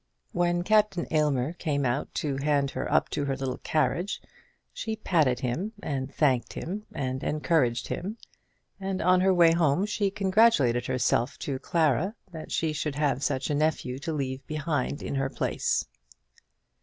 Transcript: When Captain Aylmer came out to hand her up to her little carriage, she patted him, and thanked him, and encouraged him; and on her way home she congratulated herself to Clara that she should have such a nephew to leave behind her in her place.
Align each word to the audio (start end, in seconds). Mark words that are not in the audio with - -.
When 0.31 0.63
Captain 0.63 1.05
Aylmer 1.11 1.53
came 1.53 1.85
out 1.85 2.11
to 2.15 2.37
hand 2.37 2.71
her 2.71 2.91
up 2.91 3.07
to 3.09 3.25
her 3.25 3.37
little 3.37 3.59
carriage, 3.59 4.19
she 4.73 4.95
patted 4.95 5.41
him, 5.41 5.73
and 5.83 6.11
thanked 6.11 6.53
him, 6.53 6.87
and 6.91 7.23
encouraged 7.23 7.89
him; 7.89 8.17
and 8.79 8.99
on 8.99 9.21
her 9.21 9.31
way 9.31 9.51
home 9.51 9.85
she 9.85 10.09
congratulated 10.09 10.87
herself 10.87 11.37
to 11.45 11.59
Clara 11.59 12.15
that 12.31 12.51
she 12.51 12.73
should 12.73 12.95
have 12.95 13.21
such 13.23 13.51
a 13.51 13.53
nephew 13.53 13.99
to 13.99 14.11
leave 14.11 14.43
behind 14.47 15.01
her 15.01 15.07
in 15.07 15.13
her 15.13 15.29
place. 15.29 15.85